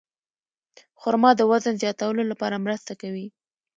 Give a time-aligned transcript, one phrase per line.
[1.01, 3.27] خرما د وزن زیاتولو لپاره مرسته کوي.